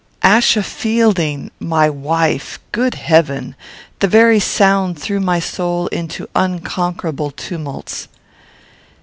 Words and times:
Achsa 0.23 0.63
Fielding 0.63 1.51
my 1.59 1.87
wife! 1.87 2.59
Good 2.71 2.95
Heaven! 2.95 3.55
The 3.99 4.07
very 4.07 4.39
sound 4.39 4.97
threw 4.97 5.19
my 5.19 5.39
soul 5.39 5.85
into 5.89 6.27
unconquerable 6.33 7.29
tumults. 7.29 8.07